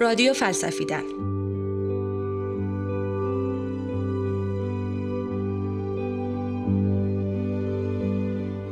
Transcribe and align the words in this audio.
رادیو 0.00 0.32
فلسفیدن. 0.32 1.02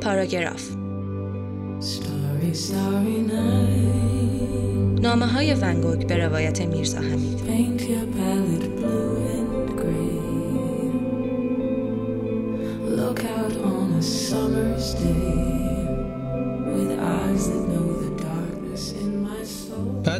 پاراگراف. 0.01 0.69
نامه 5.01 5.25
های 5.25 5.53
ونگوگ 5.53 6.07
به 6.07 6.25
روایت 6.25 6.61
میرزا 6.61 6.99
حمید. 6.99 7.35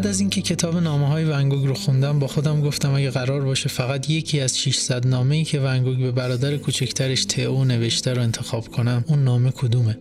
بعد 0.06 0.14
از 0.14 0.20
اینکه 0.20 0.42
کتاب 0.42 0.78
نامه 0.78 1.08
های 1.08 1.24
ونگوگ 1.24 1.66
رو 1.66 1.74
خوندم 1.74 2.20
با 2.20 2.28
خودم 2.28 2.62
گفتم 2.62 2.94
اگه 2.94 3.10
قرار 3.10 3.42
باشه 3.42 3.70
فقط 3.70 4.10
یکی 4.10 4.40
از 4.40 4.60
600 4.60 5.08
نامه 5.08 5.36
ای 5.36 5.44
که 5.44 5.60
ونگوگ 5.60 5.98
به 5.98 6.12
برادر 6.12 6.58
کوچکترش 6.58 7.26
تئو 7.26 7.64
نوشته 7.64 8.14
رو 8.14 8.22
انتخاب 8.22 8.68
کنم 8.68 9.06
اون 9.08 9.24
نامه 9.24 9.52
کدومه؟ 9.52 9.98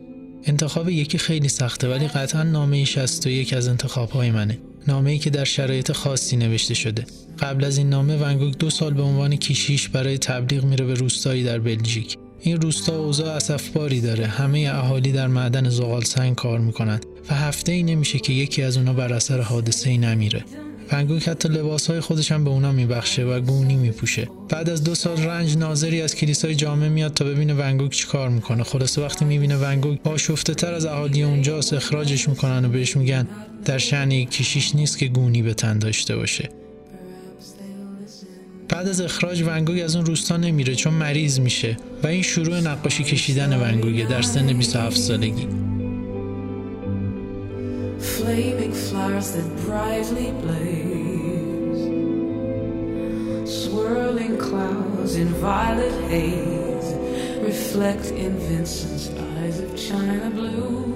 انتخاب 0.46 0.88
یکی 0.88 1.18
خیلی 1.18 1.48
سخته 1.48 1.88
ولی 1.88 2.08
قطعا 2.08 2.42
نامه 2.42 2.84
61 2.84 3.52
از 3.52 3.68
انتخاب 3.68 4.10
های 4.10 4.30
منه. 4.30 4.58
نامه 4.88 5.10
ای 5.10 5.18
که 5.18 5.30
در 5.30 5.44
شرایط 5.44 5.92
خاصی 5.92 6.36
نوشته 6.36 6.74
شده. 6.74 7.06
قبل 7.38 7.64
از 7.64 7.78
این 7.78 7.88
نامه 7.88 8.16
ونگوگ 8.16 8.54
دو 8.54 8.70
سال 8.70 8.94
به 8.94 9.02
عنوان 9.02 9.36
کیشیش 9.36 9.88
برای 9.88 10.18
تبلیغ 10.18 10.64
میره 10.64 10.84
به 10.84 10.94
روستایی 10.94 11.44
در 11.44 11.58
بلژیک. 11.58 12.16
این 12.40 12.60
روستا 12.60 12.98
اوضاع 12.98 13.36
اسفباری 13.36 14.00
داره. 14.00 14.26
همه 14.26 14.70
اهالی 14.72 15.12
در 15.12 15.26
معدن 15.26 15.68
زغال 15.68 16.04
سنگ 16.04 16.34
کار 16.34 16.58
می‌کنند. 16.58 17.06
و 17.30 17.34
هفته 17.34 17.72
ای 17.72 17.82
نمیشه 17.82 18.18
که 18.18 18.32
یکی 18.32 18.62
از 18.62 18.76
اونا 18.76 18.92
بر 18.92 19.12
اثر 19.12 19.40
حادثه 19.40 19.90
ای 19.90 19.98
نمیره. 19.98 20.44
ونگوگ 20.92 21.22
حتی 21.22 21.48
لباس 21.48 21.86
های 21.86 22.00
خودش 22.00 22.32
هم 22.32 22.44
به 22.44 22.50
اونا 22.50 22.72
میبخشه 22.72 23.24
و 23.24 23.40
گونی 23.40 23.76
میپوشه. 23.76 24.28
بعد 24.48 24.70
از 24.70 24.84
دو 24.84 24.94
سال 24.94 25.22
رنج 25.22 25.56
ناظری 25.56 26.02
از 26.02 26.14
کلیسای 26.14 26.54
جامعه 26.54 26.88
میاد 26.88 27.14
تا 27.14 27.24
ببینه 27.24 27.54
ونگوگ 27.54 27.90
چی 27.90 28.06
کار 28.06 28.28
می‌کنه. 28.28 28.62
خلاصه 28.62 29.02
وقتی 29.02 29.24
می‌بینه 29.24 29.56
ونگوگ 29.56 29.98
آشفته 30.04 30.54
تر 30.54 30.74
از 30.74 30.86
اهالی 30.86 31.22
اونجاست 31.22 31.72
اخراجش 31.72 32.28
می‌کنن 32.28 32.64
و 32.64 32.68
بهش 32.68 32.96
میگن 32.96 33.28
در 33.64 34.12
یک 34.12 34.30
کشیش 34.30 34.74
نیست 34.74 34.98
که 34.98 35.06
گونی 35.06 35.42
به 35.42 35.54
تن 35.54 35.78
داشته 35.78 36.16
باشه. 36.16 36.48
بعد 38.68 38.88
از 38.88 39.00
اخراج 39.00 39.42
ونگوگ 39.46 39.80
از 39.84 39.96
اون 39.96 40.06
روستا 40.06 40.36
نمیره 40.36 40.74
چون 40.74 40.94
مریض 40.94 41.40
میشه 41.40 41.76
و 42.02 42.06
این 42.06 42.22
شروع 42.22 42.60
نقاشی 42.60 43.04
کشیدن 43.04 43.60
ونگوگه 43.60 44.04
در 44.04 44.22
سن 44.22 44.52
27 44.52 44.96
سالگی. 44.96 45.73
Flaming 48.24 48.72
flowers 48.72 49.32
that 49.32 49.56
brightly 49.66 50.32
blaze. 50.42 51.84
Swirling 53.44 54.38
clouds 54.38 55.16
in 55.16 55.28
violet 55.28 55.92
haze 56.08 56.94
Reflect 57.42 58.06
in 58.12 58.32
Vincent's 58.38 59.10
eyes 59.36 59.60
of 59.60 59.76
china 59.76 60.30
blue 60.30 60.93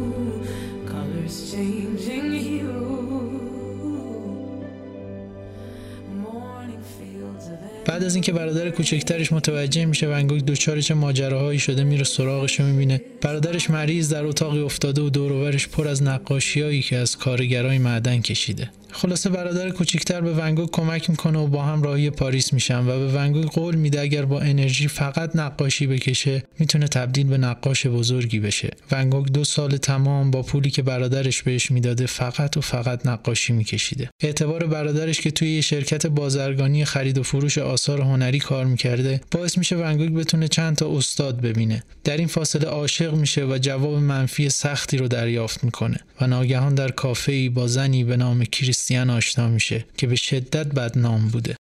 بعد 7.98 8.06
از 8.06 8.14
اینکه 8.14 8.32
برادر 8.32 8.70
کوچکترش 8.70 9.32
متوجه 9.32 9.84
میشه 9.84 10.08
ونگوگ 10.08 10.40
دوچار 10.44 10.80
چه 10.80 10.94
ماجراهایی 10.94 11.58
شده 11.58 11.84
میره 11.84 12.04
سراغش 12.04 12.60
و 12.60 12.62
می‌بینه. 12.62 13.00
برادرش 13.20 13.70
مریض 13.70 14.12
در 14.12 14.24
اتاقی 14.24 14.60
افتاده 14.60 15.02
و 15.02 15.10
دوروبرش 15.10 15.68
پر 15.68 15.88
از 15.88 16.02
نقاشیایی 16.02 16.82
که 16.82 16.96
از 16.96 17.16
کارگرای 17.16 17.78
معدن 17.78 18.20
کشیده. 18.20 18.70
خلاصه 18.92 19.30
برادر 19.30 19.70
کوچکتر 19.70 20.20
به 20.20 20.32
ونگوگ 20.32 20.70
کمک 20.70 21.10
می‌کنه 21.10 21.38
و 21.38 21.46
با 21.46 21.62
هم 21.62 21.82
راهی 21.82 22.10
پاریس 22.10 22.52
میشن 22.52 22.78
و 22.78 22.84
به 22.84 23.12
ونگوگ 23.12 23.44
قول 23.44 23.74
میده 23.74 24.00
اگر 24.00 24.24
با 24.24 24.40
انرژی 24.40 24.88
فقط 24.88 25.36
نقاشی 25.36 25.86
بکشه 25.86 26.42
می‌تونه 26.58 26.88
تبدیل 26.88 27.26
به 27.26 27.38
نقاش 27.38 27.86
بزرگی 27.86 28.40
بشه. 28.40 28.70
ونگوگ 28.92 29.26
دو 29.26 29.44
سال 29.44 29.76
تمام 29.76 30.30
با 30.30 30.42
پولی 30.42 30.70
که 30.70 30.82
برادرش 30.82 31.42
بهش 31.42 31.70
می‌داده 31.70 32.06
فقط 32.06 32.56
و 32.56 32.60
فقط 32.60 33.06
نقاشی 33.06 33.52
میکشیده. 33.52 34.10
اعتبار 34.22 34.66
برادرش 34.66 35.20
که 35.20 35.30
توی 35.30 35.50
یه 35.50 35.60
شرکت 35.60 36.06
بازرگانی 36.06 36.84
خرید 36.84 37.18
و 37.18 37.22
فروش 37.22 37.58
آثار 37.58 38.00
هنری 38.00 38.38
کار 38.38 38.64
می‌کرده 38.64 39.20
باعث 39.30 39.58
میشه 39.58 39.76
ونگوگ 39.76 40.14
بتونه 40.14 40.48
چند 40.48 40.76
تا 40.76 40.96
استاد 40.96 41.40
ببینه. 41.40 41.82
در 42.04 42.16
این 42.16 42.26
فاصله 42.26 42.68
عاشق 42.68 43.14
میشه 43.14 43.44
و 43.44 43.58
جواب 43.58 43.94
منفی 43.98 44.48
سختی 44.48 44.96
رو 44.96 45.08
دریافت 45.08 45.64
می‌کنه 45.64 45.96
و 46.20 46.26
ناگهان 46.26 46.74
در 46.74 46.90
کافه 46.90 47.50
با 47.50 47.66
زنی 47.66 48.04
به 48.04 48.16
نام 48.16 48.44
کریستیان 48.78 49.10
آشنا 49.10 49.48
میشه 49.48 49.84
که 49.96 50.06
به 50.06 50.16
شدت 50.16 50.66
بدنام 50.66 51.28
بوده. 51.28 51.56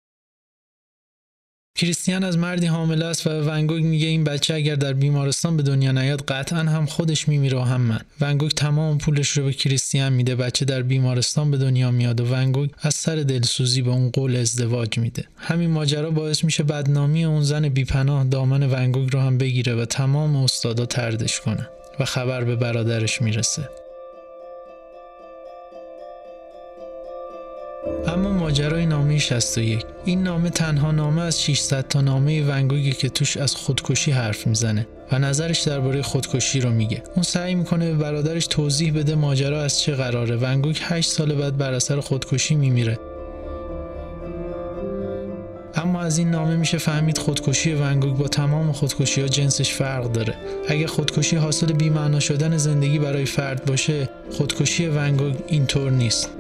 کریستیان 1.79 2.25
از 2.25 2.39
مردی 2.39 2.67
حامل 2.67 3.03
است 3.03 3.27
و 3.27 3.31
ونگوگ 3.31 3.83
میگه 3.83 4.07
این 4.07 4.25
بچه 4.25 4.55
اگر 4.55 4.75
در 4.75 4.93
بیمارستان 4.93 5.57
به 5.57 5.63
دنیا 5.63 5.93
نیاد 5.93 6.25
قطعا 6.25 6.59
هم 6.59 6.87
خودش 6.87 7.29
میمیره 7.29 7.65
هم 7.65 7.81
من. 7.81 8.01
ونگوگ 8.21 8.51
تمام 8.51 8.99
پولش 8.99 9.29
رو 9.29 9.45
به 9.45 9.53
کریستیان 9.53 10.13
میده. 10.13 10.37
بچه 10.37 10.65
در 10.65 10.83
بیمارستان 10.83 11.51
به 11.51 11.57
دنیا 11.57 11.91
میاد 11.91 12.21
و 12.21 12.35
ونگوگ 12.35 12.71
از 12.83 12.95
سر 12.95 13.17
دلسوزی 13.17 13.83
به 13.83 13.91
اون 13.91 14.11
قول 14.11 14.37
ازدواج 14.37 14.99
میده. 14.99 15.25
همین 15.37 15.71
ماجرا 15.71 16.11
باعث 16.11 16.45
میشه 16.45 16.63
بدنامی 16.63 17.25
اون 17.25 17.43
زن 17.43 17.69
بیپناه 17.69 18.25
دامن 18.25 18.63
ونگوگ 18.63 19.13
رو 19.13 19.21
هم 19.21 19.39
بگیره 19.39 19.75
و 19.75 19.85
تمام 19.85 20.37
استادا 20.37 20.87
تردش 20.87 21.41
کنه 21.41 21.69
و 22.01 22.05
خبر 22.05 22.45
به 22.45 22.57
برادرش 22.57 23.23
می‌رسه. 23.23 23.69
ماجرای 28.55 28.87
نامه 28.87 29.19
61 29.19 29.85
این 30.05 30.23
نامه 30.23 30.51
تنها 30.51 30.91
نامه 30.91 31.23
از 31.23 31.43
600 31.43 31.89
تا 31.89 32.01
نامه 32.01 32.43
ونگوگی 32.43 32.93
که 32.93 33.09
توش 33.09 33.37
از 33.37 33.55
خودکشی 33.55 34.11
حرف 34.11 34.47
می‌زنه 34.47 34.87
و 35.13 35.19
نظرش 35.19 35.61
درباره 35.61 36.03
خودکشی 36.03 36.61
رو 36.61 36.71
میگه. 36.71 37.03
اون 37.15 37.23
سعی 37.23 37.55
می‌کنه 37.55 37.91
به 37.91 37.97
برادرش 37.97 38.47
توضیح 38.47 38.95
بده 38.99 39.15
ماجرا 39.15 39.63
از 39.63 39.81
چه 39.81 39.95
قراره. 39.95 40.37
ونگوگ 40.37 40.77
8 40.83 41.11
سال 41.11 41.35
بعد 41.35 41.57
بر 41.57 41.73
اثر 41.73 42.01
خودکشی 42.01 42.55
میمیره. 42.55 42.99
اما 45.75 46.01
از 46.01 46.19
این 46.19 46.31
نامه 46.31 46.57
میشه 46.57 46.79
فهمید 46.79 47.19
خودکشی 47.19 47.73
ونگوگ 47.73 48.17
با 48.17 48.29
تمام 48.29 48.73
خودکشی 48.73 49.21
ها 49.21 49.29
جنسش 49.29 49.73
فرق 49.73 50.13
داره. 50.13 50.35
اگه 50.69 50.87
خودکشی 50.87 51.37
حاصل 51.37 51.73
بیمعنا 51.73 52.21
شدن 52.21 52.57
زندگی 52.57 52.99
برای 52.99 53.25
فرد 53.25 53.65
باشه 53.65 54.09
خودکشی 54.31 54.87
ونگوگ 54.87 55.35
اینطور 55.47 55.91
نیست. 55.91 56.31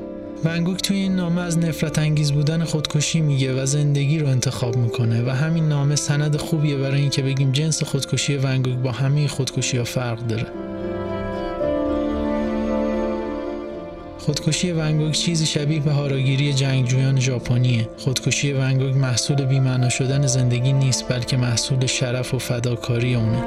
ونگوک 0.45 0.83
توی 0.83 0.97
این 0.97 1.17
نامه 1.17 1.41
از 1.41 1.59
نفرت 1.59 1.99
انگیز 1.99 2.33
بودن 2.33 2.65
خودکشی 2.65 3.21
میگه 3.21 3.63
و 3.63 3.67
زندگی 3.67 4.19
رو 4.19 4.27
انتخاب 4.27 4.77
می‌کنه 4.77 5.23
و 5.23 5.31
همین 5.31 5.69
نامه 5.69 5.97
سند 5.97 6.37
خوبیه 6.37 6.77
برای 6.77 7.01
اینکه 7.01 7.23
بگیم 7.23 7.53
جنس 7.53 7.83
خودکشی 7.83 8.37
ونگوک 8.37 8.75
با 8.75 8.93
همه 8.93 9.29
خودکشی 9.29 9.79
ها 9.79 9.85
فرق 9.85 10.27
داره 10.27 10.47
خودکشی 14.19 14.73
ونگوگ 14.73 15.13
چیزی 15.13 15.47
شبیه 15.47 15.81
به 15.81 15.93
هاراگیری 15.93 16.55
جنگجویان 16.55 17.21
ژاپنیه. 17.21 17.89
خودکشی 17.99 18.53
ونگوگ 18.53 18.97
محصول 18.97 19.45
بی‌معنا 19.45 19.89
شدن 19.89 20.27
زندگی 20.27 20.73
نیست 20.73 21.09
بلکه 21.09 21.37
محصول 21.37 21.87
شرف 21.87 22.35
و 22.35 22.39
فداکاری 22.39 23.15
اونه. 23.15 23.43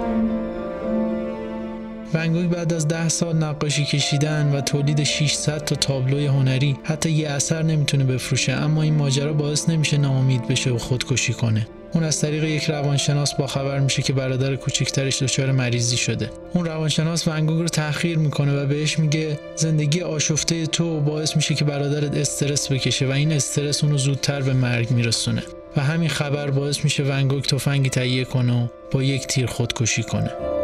ونگوگ 2.13 2.50
بعد 2.50 2.73
از 2.73 2.88
ده 2.88 3.09
سال 3.09 3.35
نقاشی 3.35 3.85
کشیدن 3.85 4.51
و 4.56 4.62
تولید 4.62 5.03
600 5.03 5.66
تا 5.66 5.75
تابلوی 5.75 6.25
هنری 6.25 6.78
حتی 6.84 7.12
یه 7.12 7.29
اثر 7.29 7.63
نمی‌تونه 7.63 8.03
بفروشه 8.03 8.53
اما 8.53 8.81
این 8.81 8.94
ماجرا 8.94 9.34
باعث 9.34 9.69
نمیشه 9.69 9.97
ناامید 9.97 10.47
بشه 10.47 10.72
و 10.72 10.78
خودکشی 10.78 11.34
کنه. 11.34 11.67
اون 11.94 12.03
از 12.03 12.22
طریق 12.22 12.44
یک 12.44 12.63
روانشناس 12.63 13.35
با 13.35 13.47
خبر 13.47 13.79
میشه 13.79 14.01
که 14.01 14.13
برادر 14.13 14.56
کوچکترش 14.56 15.22
دچار 15.22 15.52
مریضی 15.52 15.97
شده. 15.97 16.29
اون 16.53 16.66
روانشناس 16.66 17.28
ونگوگ 17.28 17.61
رو 17.61 17.67
تحقیر 17.67 18.17
می‌کنه 18.17 18.64
و 18.64 18.66
بهش 18.66 18.99
میگه 18.99 19.40
زندگی 19.55 20.02
آشفته 20.02 20.66
تو 20.66 21.02
باعث 21.02 21.35
میشه 21.35 21.55
که 21.55 21.66
برادرت 21.66 22.17
استرس 22.17 22.72
بکشه 22.72 23.08
و 23.08 23.11
این 23.11 23.31
استرس 23.31 23.84
اونو 23.84 23.97
زودتر 23.97 24.41
به 24.41 24.53
مرگ 24.53 24.91
میرسونه. 24.91 25.43
و 25.78 25.81
همین 25.81 26.09
خبر 26.09 26.52
باعث 26.52 26.84
میشه 26.84 27.03
ونگوگ 27.03 27.43
تفنگی 27.43 27.90
تهیه 27.90 28.26
کنه 28.26 28.64
و 28.64 28.67
با 28.91 29.03
یک 29.03 29.28
تیر 29.28 29.46
خودکشی 29.46 30.03
کنه. 30.03 30.56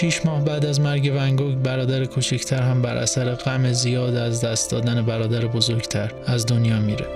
شیش 0.00 0.26
ماه 0.26 0.44
بعد 0.44 0.66
از 0.66 0.80
مرگ 0.80 1.12
ونگوگ 1.16 1.54
برادر 1.54 2.04
کوچکتر 2.04 2.62
هم 2.62 2.82
بر 2.82 2.96
اثر 2.96 3.34
غم 3.34 3.72
زیاد 3.72 4.14
از 4.14 4.44
دست 4.44 4.70
دادن 4.70 5.02
برادر 5.02 5.46
بزرگتر 5.46 6.12
از 6.26 6.46
دنیا 6.46 6.80
میره. 6.80 7.06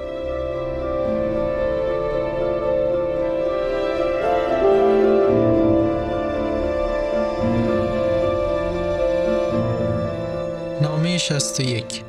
نامه 10.83 11.19
61 11.19 12.03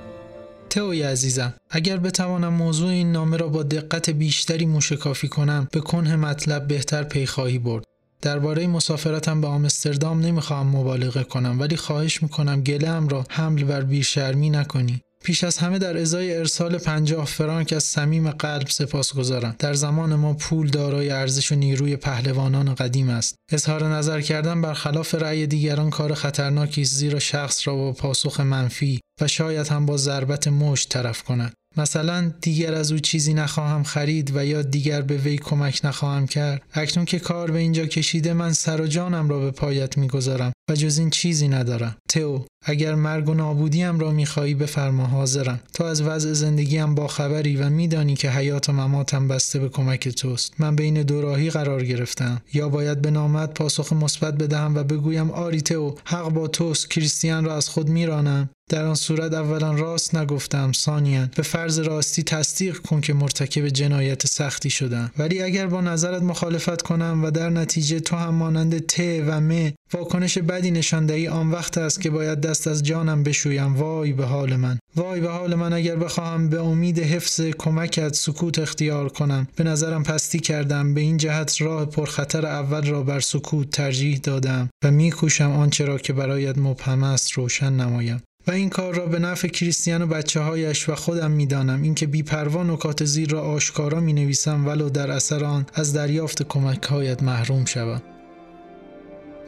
توی 0.69 1.03
عزیزم 1.03 1.53
اگر 1.69 1.97
بتوانم 1.97 2.53
موضوع 2.53 2.89
این 2.89 3.11
نامه 3.11 3.37
را 3.37 3.47
با 3.47 3.63
دقت 3.63 4.09
بیشتری 4.09 4.65
موشکافی 4.65 5.27
کنم 5.27 5.67
به 5.71 5.79
کنه 5.79 6.15
مطلب 6.15 6.67
بهتر 6.67 7.03
پی 7.03 7.25
خواهی 7.25 7.59
برد. 7.59 7.84
درباره 8.21 8.67
مسافرتم 8.67 9.41
به 9.41 9.47
آمستردام 9.47 10.19
نمی‌خواهم 10.19 10.67
مبالغه 10.67 11.23
کنم 11.23 11.59
ولی 11.59 11.75
خواهش 11.75 12.23
می‌کنم 12.23 12.61
گلم 12.61 13.07
را 13.07 13.25
حمل 13.29 13.63
بر 13.63 13.81
بیشرمی 13.81 14.49
نکنی 14.49 15.01
پیش 15.25 15.43
از 15.43 15.57
همه 15.57 15.79
در 15.79 15.97
ازای 15.97 16.37
ارسال 16.37 16.77
پنجاه 16.77 17.25
فرانک 17.25 17.73
از 17.73 17.83
صمیم 17.83 18.31
قلب 18.31 18.67
سپاس 18.67 19.13
گذارم. 19.13 19.55
در 19.59 19.73
زمان 19.73 20.15
ما 20.15 20.33
پول 20.33 20.69
دارای 20.69 21.09
ارزش 21.09 21.51
و 21.51 21.55
نیروی 21.55 21.95
پهلوانان 21.95 22.75
قدیم 22.75 23.09
است. 23.09 23.35
اظهار 23.51 23.87
نظر 23.87 24.21
کردن 24.21 24.61
برخلاف 24.61 25.15
رأی 25.15 25.47
دیگران 25.47 25.89
کار 25.89 26.13
خطرناکی 26.13 26.81
است 26.81 26.93
زیرا 26.93 27.19
شخص 27.19 27.67
را 27.67 27.75
با 27.75 27.91
پاسخ 27.91 28.39
منفی 28.39 28.99
و 29.21 29.27
شاید 29.27 29.67
هم 29.67 29.85
با 29.85 29.97
ضربت 29.97 30.47
مشت 30.47 30.89
طرف 30.89 31.23
کند. 31.23 31.53
مثلا 31.77 32.31
دیگر 32.41 32.73
از 32.73 32.91
او 32.91 32.99
چیزی 32.99 33.33
نخواهم 33.33 33.83
خرید 33.83 34.31
و 34.35 34.45
یا 34.45 34.61
دیگر 34.61 35.01
به 35.01 35.17
وی 35.17 35.37
کمک 35.37 35.81
نخواهم 35.83 36.27
کرد. 36.27 36.61
اکنون 36.73 37.05
که 37.05 37.19
کار 37.19 37.51
به 37.51 37.59
اینجا 37.59 37.85
کشیده 37.85 38.33
من 38.33 38.53
سر 38.53 38.81
و 38.81 38.87
جانم 38.87 39.29
را 39.29 39.39
به 39.39 39.51
پایت 39.51 39.97
می‌گذارم 39.97 40.53
و 40.69 40.75
جز 40.75 40.97
این 40.97 41.09
چیزی 41.09 41.47
ندارم. 41.47 41.95
تئو 42.09 42.39
اگر 42.65 42.95
مرگ 42.95 43.29
و 43.29 43.33
نابودیم 43.33 43.99
را 43.99 44.11
می‌خواهی 44.11 44.53
بفرما 44.53 45.05
حاضرم. 45.05 45.59
تو 45.73 45.83
از 45.83 46.01
وضع 46.01 46.33
زندگیم 46.33 46.95
با 46.95 47.07
خبری 47.07 47.57
و 47.57 47.69
میدانی 47.69 48.15
که 48.15 48.29
حیات 48.29 48.69
و 48.69 48.73
مماتم 48.73 49.27
بسته 49.27 49.59
به 49.59 49.69
کمک 49.69 50.09
توست. 50.09 50.53
من 50.59 50.75
بین 50.75 51.03
دو 51.03 51.21
راهی 51.21 51.49
قرار 51.49 51.83
گرفتم. 51.83 52.41
یا 52.53 52.69
باید 52.69 53.01
به 53.01 53.11
نامت 53.11 53.53
پاسخ 53.53 53.93
مثبت 53.93 54.33
بدهم 54.33 54.75
و 54.75 54.83
بگویم 54.83 55.31
آری 55.31 55.61
تئو 55.61 55.91
حق 56.05 56.29
با 56.29 56.47
توست 56.47 56.91
کریستیان 56.91 57.45
را 57.45 57.55
از 57.55 57.69
خود 57.69 57.89
میرانم. 57.89 58.49
در 58.69 58.85
آن 58.85 58.95
صورت 58.95 59.33
اولا 59.33 59.71
راست 59.71 60.15
نگفتم 60.15 60.71
ثانیا 60.71 61.29
به 61.35 61.43
فرض 61.43 61.79
راستی 61.79 62.23
تصدیق 62.23 62.77
کن 62.77 63.01
که 63.01 63.13
مرتکب 63.13 63.67
جنایت 63.67 64.27
سختی 64.27 64.69
شدم. 64.69 65.11
ولی 65.17 65.41
اگر 65.41 65.67
با 65.67 65.81
نظرت 65.81 66.21
مخالفت 66.21 66.81
کنم 66.81 67.21
و 67.23 67.31
در 67.31 67.49
نتیجه 67.49 67.99
تو 67.99 68.15
هم 68.15 68.33
مانند 68.35 68.79
ت 68.79 68.99
و 68.99 69.41
م 69.41 69.71
واکنش 69.93 70.37
بدی 70.37 70.71
نشان 70.71 71.05
دهی 71.05 71.27
آن 71.27 71.51
وقت 71.51 71.77
است 71.77 72.01
که 72.01 72.09
باید 72.09 72.41
دست 72.55 72.67
از 72.67 72.83
جانم 72.83 73.23
بشویم. 73.23 73.75
وای 73.75 74.13
به 74.13 74.25
حال 74.25 74.55
من. 74.55 74.79
وای 74.95 75.21
به 75.21 75.29
حال 75.29 75.55
من 75.55 75.73
اگر 75.73 75.95
بخواهم 75.95 76.49
به 76.49 76.61
امید 76.61 76.99
حفظ 76.99 77.41
کمکت 77.41 78.15
سکوت 78.15 78.59
اختیار 78.59 79.09
کنم. 79.09 79.47
به 79.55 79.63
نظرم 79.63 80.03
پستی 80.03 80.39
کردم. 80.39 80.93
به 80.93 81.01
این 81.01 81.17
جهت 81.17 81.61
راه 81.61 81.85
پرخطر 81.85 82.45
اول 82.45 82.85
را 82.85 83.03
بر 83.03 83.19
سکوت 83.19 83.69
ترجیح 83.69 84.17
دادم 84.17 84.69
و 84.83 84.91
میکوشم 84.91 85.51
آنچه 85.51 85.85
را 85.85 85.97
که 85.97 86.13
برایت 86.13 86.57
مبهم 86.57 87.03
است 87.03 87.31
روشن 87.31 87.73
نمایم. 87.73 88.23
و 88.47 88.51
این 88.51 88.69
کار 88.69 88.95
را 88.95 89.05
به 89.05 89.19
نفع 89.19 89.47
کریستیان 89.47 90.01
و 90.01 90.07
بچه 90.07 90.39
هایش 90.39 90.89
و 90.89 90.95
خودم 90.95 91.31
می‌دانم. 91.31 91.81
اینکه 91.81 92.07
بیپروا 92.07 92.63
نکات 92.63 93.05
زیر 93.05 93.29
را 93.29 93.41
آشکارا 93.41 93.99
می 93.99 94.13
نویسم 94.13 94.67
ولو 94.67 94.89
در 94.89 95.11
اثر 95.11 95.43
آن 95.43 95.65
از 95.73 95.93
دریافت 95.93 96.43
کمک 96.43 96.83
هایت 96.83 97.23
محروم 97.23 97.65
شوم. 97.65 98.01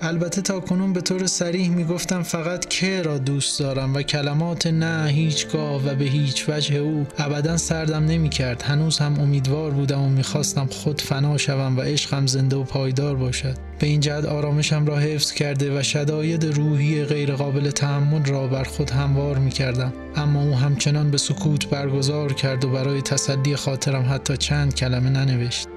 البته 0.01 0.41
تا 0.41 0.59
کنون 0.59 0.93
به 0.93 1.01
طور 1.01 1.25
سریح 1.25 1.69
می 1.69 1.83
گفتم 1.83 2.23
فقط 2.23 2.65
که 2.65 3.01
را 3.01 3.17
دوست 3.17 3.59
دارم 3.59 3.95
و 3.95 4.01
کلمات 4.01 4.67
نه 4.67 5.09
هیچگاه 5.09 5.87
و 5.87 5.95
به 5.95 6.05
هیچ 6.05 6.49
وجه 6.49 6.75
او 6.75 7.07
ابدا 7.17 7.57
سردم 7.57 8.05
نمی 8.05 8.29
کرد 8.29 8.61
هنوز 8.61 8.97
هم 8.97 9.19
امیدوار 9.19 9.71
بودم 9.71 10.01
و 10.01 10.09
می‌خواستم 10.09 10.65
خود 10.65 11.01
فنا 11.01 11.37
شوم 11.37 11.77
و 11.77 11.81
عشقم 11.81 12.27
زنده 12.27 12.55
و 12.55 12.63
پایدار 12.63 13.15
باشد. 13.15 13.57
به 13.79 13.87
این 13.87 13.99
جهت 13.99 14.25
آرامشم 14.25 14.85
را 14.85 14.97
حفظ 14.97 15.31
کرده 15.31 15.79
و 15.79 15.83
شداید 15.83 16.45
روحی 16.45 17.03
غیرقابل 17.03 17.71
تحمل 17.71 18.25
را 18.25 18.47
بر 18.47 18.63
خود 18.63 18.89
هموار 18.89 19.37
می 19.37 19.51
کردم 19.51 19.93
اما 20.15 20.43
او 20.43 20.55
همچنان 20.55 21.11
به 21.11 21.17
سکوت 21.17 21.69
برگزار 21.69 22.33
کرد 22.33 22.65
و 22.65 22.69
برای 22.69 23.01
تسلی 23.01 23.55
خاطرم 23.55 24.05
حتی 24.13 24.37
چند 24.37 24.75
کلمه 24.75 25.09
ننوشت. 25.09 25.76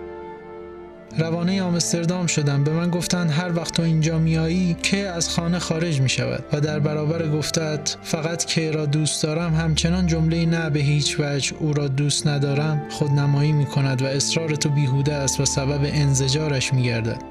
روانه 1.19 1.63
آمستردام 1.63 2.27
شدم. 2.27 2.65
به 2.65 2.73
من 2.73 2.91
گفتند 2.91 3.31
هر 3.31 3.57
وقت 3.57 3.75
تو 3.75 3.83
اینجا 3.83 4.19
میایی 4.19 4.77
که 4.83 5.09
از 5.09 5.29
خانه 5.29 5.59
خارج 5.59 6.01
می 6.01 6.09
شود 6.09 6.45
و 6.53 6.61
در 6.61 6.79
برابر 6.79 7.29
گفتت 7.29 7.97
فقط 8.03 8.45
که 8.45 8.71
را 8.71 8.87
دوست 8.87 9.23
دارم 9.23 9.55
همچنان 9.55 10.07
جمله 10.07 10.47
نه 10.47 10.71
به 10.71 10.81
هیچ 10.81 11.17
وجه 11.21 11.57
او 11.59 11.73
را 11.73 11.89
دوست 11.89 12.27
ندارم 12.27 12.83
خودنمایی 12.91 13.53
می 13.53 13.67
کند 13.67 14.03
و 14.03 14.07
اصرار 14.07 14.49
تو 14.49 14.69
بیهوده 14.69 15.15
است 15.15 15.41
و 15.41 15.45
سبب 15.45 15.81
انزجارش 15.85 16.75
می 16.75 16.83
گردد. 16.83 17.23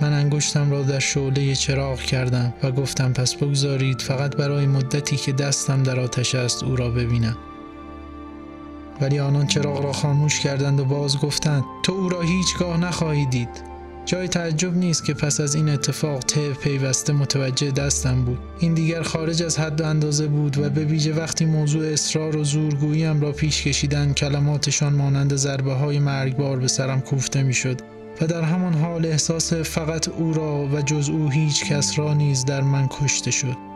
من 0.00 0.12
انگشتم 0.12 0.70
را 0.70 0.82
در 0.82 0.98
شعله 0.98 1.54
چراغ 1.54 2.00
کردم 2.00 2.54
و 2.62 2.70
گفتم 2.70 3.12
پس 3.12 3.34
بگذارید 3.34 4.00
فقط 4.00 4.36
برای 4.36 4.66
مدتی 4.66 5.16
که 5.16 5.32
دستم 5.32 5.82
در 5.82 6.00
آتش 6.00 6.34
است 6.34 6.64
او 6.64 6.76
را 6.76 6.90
ببینم. 6.90 7.36
ولی 9.02 9.18
آنان 9.18 9.46
چراغ 9.46 9.84
را 9.84 9.92
خاموش 9.92 10.40
کردند 10.40 10.80
و 10.80 10.84
باز 10.84 11.18
گفتند 11.18 11.64
تو 11.82 11.92
او 11.92 12.08
را 12.08 12.20
هیچگاه 12.20 12.76
نخواهی 12.76 13.26
دید. 13.26 13.72
جای 14.04 14.28
تعجب 14.28 14.76
نیست 14.76 15.04
که 15.04 15.14
پس 15.14 15.40
از 15.40 15.54
این 15.54 15.68
اتفاق 15.68 16.18
ته 16.18 16.50
پیوسته 16.52 17.12
متوجه 17.12 17.70
دستم 17.70 18.24
بود. 18.24 18.38
این 18.60 18.74
دیگر 18.74 19.02
خارج 19.02 19.42
از 19.42 19.58
حد 19.58 19.80
و 19.80 19.86
اندازه 19.86 20.26
بود 20.26 20.58
و 20.58 20.70
به 20.70 20.84
ویژه 20.84 21.12
وقتی 21.12 21.44
موضوع 21.44 21.86
اصرار 21.86 22.36
و 22.36 22.44
زورگوییم 22.44 23.20
را 23.20 23.32
پیش 23.32 23.62
کشیدن 23.62 24.12
کلماتشان 24.12 24.92
مانند 24.92 25.36
ضربه 25.36 25.74
های 25.74 25.98
مرگبار 25.98 26.58
به 26.58 26.68
سرم 26.68 27.00
کوفته 27.00 27.42
می‌شد 27.42 27.80
و 28.20 28.26
در 28.26 28.42
همان 28.42 28.74
حال 28.74 29.06
احساس 29.06 29.52
فقط 29.52 30.08
او 30.08 30.32
را 30.32 30.66
و 30.66 30.82
جز 30.82 31.08
او 31.08 31.28
هیچ 31.28 31.64
کس 31.64 31.98
را 31.98 32.14
نیز 32.14 32.44
در 32.44 32.60
من 32.60 32.88
کشته 32.90 33.30
شد. 33.30 33.71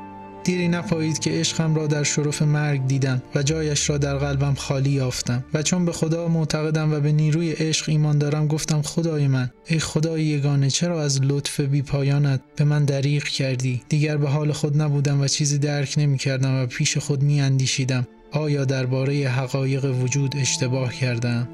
دیری 0.46 0.68
نپایید 0.68 1.18
که 1.18 1.30
عشقم 1.30 1.74
را 1.74 1.86
در 1.86 2.02
شرف 2.02 2.42
مرگ 2.42 2.86
دیدم 2.86 3.22
و 3.34 3.42
جایش 3.42 3.90
را 3.90 3.98
در 3.98 4.16
قلبم 4.16 4.54
خالی 4.54 4.90
یافتم. 4.90 5.44
و 5.54 5.62
چون 5.62 5.84
به 5.84 5.92
خدا 5.92 6.28
معتقدم 6.28 6.92
و 6.92 7.00
به 7.00 7.12
نیروی 7.12 7.52
عشق 7.52 7.88
ایمان 7.88 8.18
دارم 8.18 8.46
گفتم 8.46 8.82
خدای 8.82 9.28
من 9.28 9.50
ای 9.66 9.78
خدای 9.78 10.24
یگانه 10.24 10.70
چرا 10.70 11.02
از 11.02 11.20
لطف 11.22 11.60
بی 11.60 11.82
پایانت 11.82 12.40
به 12.56 12.64
من 12.64 12.84
دریغ 12.84 13.24
کردی؟ 13.24 13.82
دیگر 13.88 14.16
به 14.16 14.28
حال 14.28 14.52
خود 14.52 14.82
نبودم 14.82 15.20
و 15.20 15.28
چیزی 15.28 15.58
درک 15.58 15.94
نمی 15.96 16.18
کردم 16.18 16.62
و 16.62 16.66
پیش 16.66 16.98
خود 16.98 17.22
می 17.22 17.40
اندیشیدم 17.40 18.06
آیا 18.32 18.64
درباره 18.64 19.28
حقایق 19.28 19.84
وجود 19.84 20.34
اشتباه 20.36 20.94
کردم؟ 20.94 21.48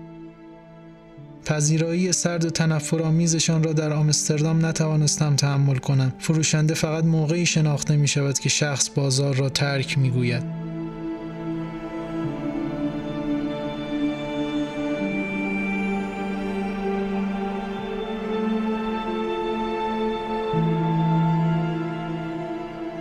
پذیرایی 1.45 2.13
سرد 2.13 2.45
و 2.45 2.51
تنفرآمیزشان 2.51 3.63
را 3.63 3.73
در 3.73 3.93
آمستردام 3.93 4.67
نتوانستم 4.67 5.37
تحمل 5.37 5.77
کنم. 5.77 6.13
فروشنده 6.19 6.75
فقط 6.75 7.05
موقعی 7.05 7.47
شناخته 7.47 7.97
می 7.97 8.09
شود 8.09 8.39
که 8.39 8.49
شخص 8.49 8.91
بازار 8.95 9.35
را 9.35 9.49
ترک 9.49 9.99
می 9.99 10.11
گوید 10.11 10.62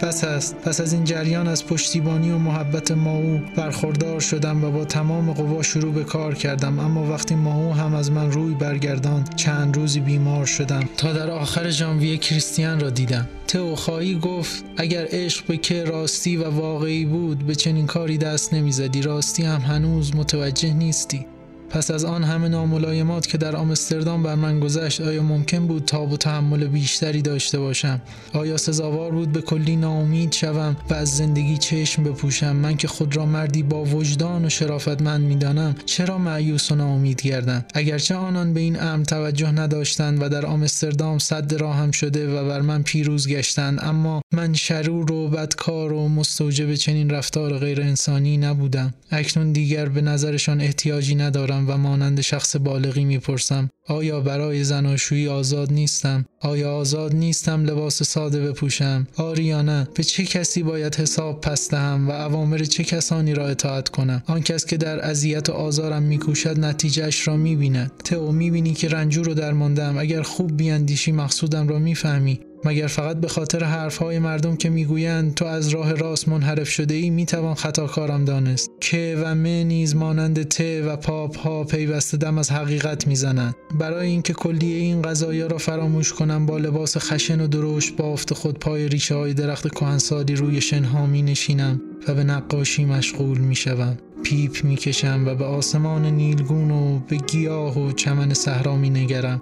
پس 0.02 0.24
است. 0.24 0.56
پس 0.56 0.82
از 0.82 0.94
این 0.94 1.04
جریان 1.04 1.48
از 1.48 1.66
پشتیبانی 1.66 2.32
و 2.32 2.38
محبت 2.38 2.92
ماهو 2.92 3.40
برخوردار 3.56 4.20
شدم 4.20 4.64
و 4.64 4.72
با 4.72 4.86
تمام 4.86 5.34
قوا 5.34 5.62
شروع 5.64 5.94
به 5.94 6.04
کار 6.04 6.36
کردم. 6.36 6.80
اما 6.80 7.12
وقتی 7.12 7.36
ماهو 7.36 7.72
هم 7.72 7.96
از 7.96 8.12
من 8.12 8.32
روی 8.32 8.54
برگرداند 8.54 9.36
چند 9.36 9.78
روزی 9.78 10.00
بیمار 10.00 10.46
شدم. 10.46 10.90
تا 10.98 11.14
در 11.14 11.30
آخر 11.30 11.70
ژانویه 11.70 12.18
کریستیان 12.18 12.80
را 12.80 12.90
دیدم. 12.90 13.30
خواهی 13.76 14.20
گفت 14.20 14.64
اگر 14.78 15.08
عشق 15.10 15.46
به 15.46 15.58
که 15.58 15.84
راستی 15.84 16.38
و 16.38 16.50
واقعی 16.50 17.06
بود 17.06 17.48
به 17.48 17.56
چنین 17.56 17.88
کاری 17.88 18.18
دست 18.18 18.54
نمی‌زدی. 18.54 19.02
راستی 19.02 19.44
هم 19.44 19.62
هنوز 19.62 20.16
متوجه 20.16 20.74
نیستی. 20.74 21.26
پس 21.74 21.92
از 21.92 22.06
آن 22.06 22.24
همه 22.24 22.48
ناملایمات 22.48 23.28
که 23.28 23.38
در 23.38 23.56
آمستردام 23.56 24.24
بر 24.24 24.36
من 24.36 24.60
گذشت 24.60 25.02
آیا 25.02 25.24
ممکن 25.24 25.68
بود 25.68 25.86
تاب 25.86 26.12
و 26.12 26.18
تحمل 26.18 26.68
بیشتری 26.68 27.22
داشته 27.22 27.60
باشم؟ 27.60 28.02
آیا 28.34 28.58
سزاوار 28.58 29.12
بود 29.12 29.32
به 29.32 29.42
کلی 29.42 29.76
ناامید 29.76 30.34
شوم 30.34 30.78
و 30.90 30.94
از 30.94 31.18
زندگی 31.18 31.58
چشم 31.58 32.04
بپوشم؟ 32.04 32.56
من 32.56 32.78
که 32.78 32.88
خود 32.88 33.16
را 33.16 33.26
مردی 33.26 33.64
با 33.64 33.84
وجدان 33.84 34.46
و 34.46 34.50
شرافتمند 34.50 35.22
می‌دانم 35.22 35.76
چرا 35.86 36.18
معیوس 36.18 36.72
و 36.72 36.76
ناامید 36.76 37.22
گردم؟ 37.22 37.66
اگرچه 37.74 38.16
آنان 38.16 38.54
به 38.54 38.60
این 38.60 38.82
امر 38.82 39.04
توجه 39.04 39.52
نداشتند 39.52 40.22
و 40.22 40.30
در 40.30 40.46
آمستردام 40.46 41.20
صد 41.20 41.54
راهم 41.54 41.92
شده 41.92 42.40
و 42.40 42.48
بر 42.48 42.62
من 42.62 42.84
پیروز 42.84 43.28
گشتند 43.28 43.80
اما 43.82 44.22
من 44.34 44.54
شرور 44.54 45.12
و 45.12 45.28
بدکار 45.28 45.94
و 45.94 46.08
مستوجب 46.08 46.76
چنین 46.76 47.10
رفتار 47.10 47.58
غیر 47.58 47.82
انسانی 47.82 48.38
نبودم. 48.38 48.94
اکنون 49.12 49.52
دیگر 49.52 49.90
به 49.90 50.02
نظرشان 50.02 50.62
احتیاجی 50.62 51.16
ندارم. 51.16 51.61
و 51.68 51.78
مانند 51.78 52.22
شخص 52.22 52.56
بالغی 52.56 53.06
می‌پرسم 53.06 53.70
آیا 53.88 54.20
برای 54.20 54.64
زناشویی 54.64 55.28
آزاد 55.28 55.74
نیستم؟ 55.74 56.26
آیا 56.42 56.74
آزاد 56.74 57.16
نیستم 57.16 57.66
لباس 57.66 58.04
ساده 58.04 58.42
بپوشم؟ 58.42 59.08
آری 59.18 59.44
یا 59.44 59.62
نه؟ 59.62 59.88
به 59.96 60.04
چه 60.04 60.24
کسی 60.24 60.64
باید 60.64 60.96
حساب 60.96 61.42
پس 61.42 61.72
دهم 61.72 62.10
و 62.10 62.12
اوامر 62.12 62.58
چه 62.58 62.84
کسانی 62.84 63.34
را 63.34 63.48
اطاعت 63.48 63.90
کنم؟ 63.90 64.24
آن 64.28 64.42
کس 64.42 64.66
که 64.66 64.78
در 64.78 65.06
اذیت 65.10 65.50
و 65.50 65.54
آزارم 65.54 66.04
میکوشد 66.04 66.60
نتیجهش 66.60 67.28
را 67.28 67.38
می‌بیند. 67.38 67.92
تو 68.04 68.32
می‌بینی 68.32 68.74
که 68.74 68.90
رنجور 68.90 69.26
رو 69.26 69.34
درماندم 69.34 69.98
اگر 69.98 70.22
خوب 70.22 70.58
بیاندیشی 70.58 71.12
مقصودم 71.12 71.68
را 71.68 71.80
می‌فهمی. 71.80 72.40
مگر 72.66 72.88
فقط 72.88 73.18
به 73.18 73.28
خاطر 73.28 73.64
حرفهای 73.64 74.20
مردم 74.20 74.56
که 74.56 74.70
می‌گویند 74.70 75.34
تو 75.34 75.46
از 75.46 75.68
راه 75.68 75.94
راست 75.94 76.28
منحرف 76.28 76.70
شده 76.70 76.94
ای 76.94 77.10
می‌توان 77.10 77.56
خطاکارم 77.56 78.26
دانست 78.26 78.72
که 78.82 79.18
و 79.24 79.36
من 79.36 79.64
نیز 79.64 79.96
مانند 79.96 80.44
ته 80.44 80.84
و 80.84 80.96
پاپ 80.96 81.38
ها 81.38 81.64
پیوسته 81.64 82.18
دم 82.18 82.38
از 82.38 82.52
حقیقت 82.52 83.08
می‌زنند 83.08 83.56
برای 83.80 84.08
اینکه 84.08 84.34
کلیه 84.34 84.78
این 84.78 85.02
قضایا 85.02 85.48
را 85.48 85.58
فراموش 85.58 86.14
کنم 86.14 86.46
با 86.46 86.58
لباس 86.58 86.98
خشن 86.98 87.42
و 87.42 87.48
دروش 87.48 87.92
بافت 87.92 88.34
خود 88.34 88.60
پای 88.60 88.90
ریشه 88.90 89.16
های 89.16 89.34
درخت 89.34 89.70
کهنسالی 89.70 90.36
روی 90.36 90.62
شنها 90.62 91.06
می 91.06 91.22
نشینم 91.22 91.82
و 92.08 92.14
به 92.14 92.24
نقاشی 92.24 92.86
مشغول 92.86 93.38
می 93.38 93.56
شوم. 93.56 93.98
پیپ 94.24 94.64
می 94.64 94.76
کشم 94.76 95.24
و 95.28 95.36
به 95.36 95.46
آسمان 95.46 96.06
نیلگون 96.06 96.72
و 96.72 97.00
به 97.00 97.16
گیاه 97.16 97.80
و 97.80 97.92
چمن 97.92 98.34
صحرا 98.34 98.76
می 98.76 98.90
نگرم 98.90 99.42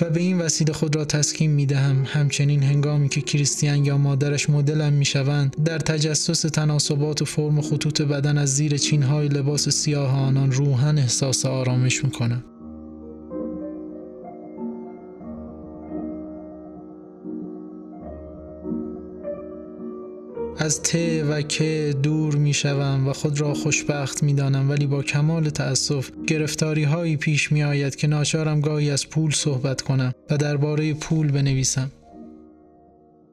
و 0.00 0.10
به 0.10 0.20
این 0.20 0.38
وسیله 0.38 0.72
خود 0.72 0.96
را 0.96 1.04
تسکین 1.04 1.50
می 1.50 1.66
دهم 1.66 2.04
همچنین 2.06 2.62
هنگامی 2.62 3.08
که 3.08 3.20
کریستیان 3.20 3.84
یا 3.84 3.98
مادرش 3.98 4.50
مدلم 4.50 4.92
می 4.92 5.04
شوند 5.04 5.56
در 5.64 5.78
تجسس 5.78 6.40
تناسبات 6.40 7.22
و 7.22 7.24
فرم 7.24 7.60
خطوط 7.60 8.02
بدن 8.02 8.38
از 8.38 8.54
زیر 8.54 8.76
چینهای 8.76 9.28
لباس 9.28 9.68
سیاه 9.68 10.18
آنان 10.18 10.52
روحن 10.52 10.98
احساس 10.98 11.46
آرامش 11.46 12.04
می 12.04 12.10
کنم. 12.10 12.44
از 20.62 20.82
ته 20.82 21.24
و 21.24 21.42
که 21.42 21.94
دور 22.02 22.36
می 22.36 22.54
شوم 22.54 23.08
و 23.08 23.12
خود 23.12 23.40
را 23.40 23.54
خوشبخت 23.54 24.22
می 24.22 24.34
دانم 24.34 24.70
ولی 24.70 24.86
با 24.86 25.02
کمال 25.02 25.50
تأسف 25.50 26.10
گرفتاری 26.26 26.84
هایی 26.84 27.16
پیش 27.16 27.52
می 27.52 27.62
آید 27.62 27.96
که 27.96 28.06
ناچارم 28.06 28.60
گاهی 28.60 28.90
از 28.90 29.08
پول 29.08 29.30
صحبت 29.30 29.82
کنم 29.82 30.12
و 30.30 30.36
درباره 30.36 30.94
پول 30.94 31.32
بنویسم. 31.32 31.90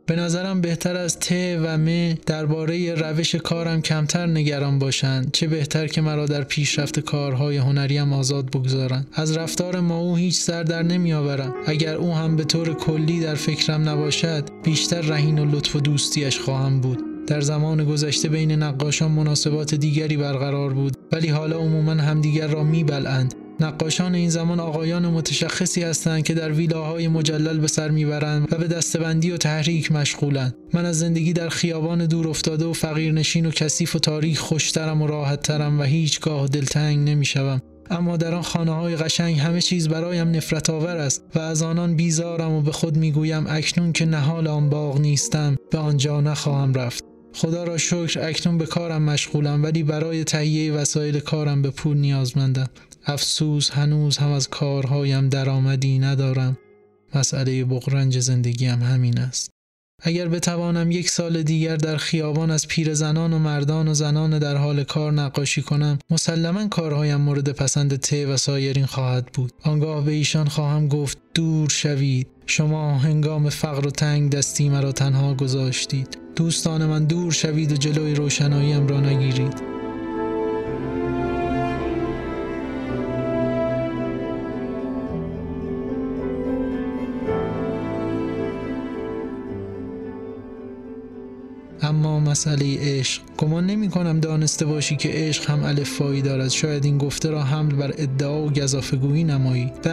به 0.05 0.15
نظرم 0.15 0.61
بهتر 0.61 0.95
از 0.95 1.19
ته 1.19 1.59
و 1.63 1.77
مه 1.77 2.17
درباره 2.25 2.93
روش 2.93 3.35
کارم 3.35 3.81
کمتر 3.81 4.25
نگران 4.25 4.79
باشند 4.79 5.31
چه 5.31 5.47
بهتر 5.47 5.87
که 5.87 6.01
مرا 6.01 6.25
در 6.25 6.43
پیشرفت 6.43 6.99
کارهای 6.99 7.57
هنریم 7.57 8.13
آزاد 8.13 8.45
بگذارند. 8.45 9.07
از 9.13 9.37
رفتار 9.37 9.79
ما 9.79 9.99
او 9.99 10.15
هیچ 10.15 10.39
سر 10.39 10.63
در 10.63 10.83
نمیآورم. 10.83 11.53
اگر 11.67 11.95
او 11.95 12.13
هم 12.13 12.35
به 12.35 12.43
طور 12.43 12.73
کلی 12.73 13.19
در 13.19 13.35
فکرم 13.35 13.89
نباشد 13.89 14.49
بیشتر 14.63 15.01
رهین 15.01 15.39
و 15.39 15.45
لطف 15.45 15.75
و 15.75 15.79
دوستیش 15.79 16.39
خواهم 16.39 16.81
بود. 16.81 17.08
در 17.29 17.41
زمان 17.41 17.85
گذشته 17.85 18.29
بین 18.29 18.51
نقاشان 18.51 19.11
مناسبات 19.11 19.75
دیگری 19.75 20.17
برقرار 20.17 20.73
بود 20.73 20.97
ولی 21.11 21.27
حالا 21.27 21.57
عموما 21.57 21.91
همدیگر 21.91 22.47
را 22.47 22.63
میبلند 22.63 23.33
نقاشان 23.59 24.15
این 24.15 24.29
زمان 24.29 24.59
آقایان 24.59 25.07
متشخصی 25.07 25.83
هستند 25.83 26.23
که 26.23 26.33
در 26.33 26.51
ویلاهای 26.51 27.07
مجلل 27.07 27.59
به 27.59 27.67
سر 27.67 27.89
می‌برند 27.89 28.53
و 28.53 28.57
به 28.57 28.67
دستبندی 28.67 29.31
و 29.31 29.37
تحریک 29.37 29.91
مشغولند. 29.91 30.55
من 30.73 30.85
از 30.85 30.99
زندگی 30.99 31.33
در 31.33 31.49
خیابان 31.49 32.05
دور 32.05 32.27
افتاده 32.27 32.65
و 32.65 32.73
فقیرنشین 32.73 33.45
و 33.45 33.51
کثیف 33.51 33.95
و 33.95 33.99
تاریخ 33.99 34.39
خوشترم 34.39 35.01
و 35.01 35.07
راحتترم 35.07 35.79
و 35.79 35.83
هیچگاه 35.83 36.47
دلتنگ 36.47 37.09
نمی‌شوم. 37.09 37.61
اما 37.91 38.17
در 38.17 38.35
آن 38.35 38.41
خانه 38.41 38.71
های 38.71 38.95
قشنگ 38.95 39.39
همه 39.39 39.61
چیز 39.61 39.89
برایم 39.89 40.31
نفرت 40.31 40.69
آور 40.69 40.97
است 40.97 41.23
و 41.35 41.39
از 41.39 41.61
آنان 41.61 41.95
بیزارم 41.95 42.51
و 42.51 42.61
به 42.61 42.71
خود 42.71 42.97
می‌گویم 42.97 43.45
اکنون 43.49 43.91
که 43.91 44.05
نهال 44.05 44.47
آن 44.47 44.69
باغ 44.69 45.01
نیستم 45.01 45.55
به 45.71 45.77
آنجا 45.77 46.21
نخواهم 46.21 46.73
رفت. 46.73 47.08
خدا 47.33 47.63
را 47.63 47.77
شکر 47.77 48.19
اکنون 48.21 48.57
به 48.57 48.65
کارم 48.65 49.01
مشغولم 49.01 49.63
ولی 49.63 49.83
برای 49.83 50.23
تهیه 50.23 50.73
وسایل 50.73 51.19
کارم 51.19 51.61
به 51.61 51.69
پول 51.69 51.97
نیازمندم 51.97 52.69
افسوس 53.05 53.71
هنوز 53.71 54.17
هم 54.17 54.31
از 54.31 54.49
کارهایم 54.49 55.29
درآمدی 55.29 55.99
ندارم. 55.99 56.57
مسئله 57.15 57.65
بغرنج 57.65 58.19
زندگیم 58.19 58.83
همین 58.83 59.19
است. 59.19 59.58
اگر 60.01 60.27
بتوانم 60.27 60.91
یک 60.91 61.09
سال 61.09 61.43
دیگر 61.43 61.75
در 61.75 61.97
خیابان 61.97 62.51
از 62.51 62.67
پیرزنان 62.67 63.33
و 63.33 63.39
مردان 63.39 63.87
و 63.87 63.93
زنان 63.93 64.39
در 64.39 64.55
حال 64.55 64.83
کار 64.83 65.11
نقاشی 65.11 65.61
کنم 65.61 65.99
مسلما 66.09 66.67
کارهایم 66.67 67.21
مورد 67.21 67.51
پسند 67.51 67.95
ته 67.95 68.27
و 68.27 68.37
سایرین 68.37 68.85
خواهد 68.85 69.25
بود. 69.33 69.51
آنگاه 69.63 70.05
به 70.05 70.11
ایشان 70.11 70.47
خواهم 70.47 70.87
گفت 70.87 71.17
دور 71.33 71.69
شوید. 71.69 72.27
شما 72.45 72.97
هنگام 72.97 73.49
فقر 73.49 73.87
و 73.87 73.91
تنگ 73.91 74.31
دستی 74.31 74.69
مرا 74.69 74.91
تنها 74.91 75.33
گذاشتید. 75.33 76.17
دوستان 76.35 76.85
من 76.85 77.05
دور 77.05 77.31
شوید 77.31 77.71
و 77.71 77.75
جلوی 77.75 78.15
روشناییم 78.15 78.87
را 78.87 78.99
نگیرید. 78.99 79.68
مسئله 92.39 92.77
عشق. 92.81 93.21
گمان 93.37 93.65
نمی 93.65 93.89
کنم 93.89 94.19
دانسته 94.19 94.65
باشی 94.65 94.95
که 94.95 95.09
عشق 95.09 95.49
هم 95.49 95.63
الفایی 95.63 96.21
دارد. 96.21 96.49
شاید 96.49 96.85
این 96.85 96.97
گفته 96.97 97.29
را 97.29 97.43
حمل 97.43 97.75
بر 97.75 97.93
ادعا 97.97 98.41
و 98.41 98.49
گذافگویی 98.49 99.23
نمایی. 99.23 99.71
به 99.83 99.89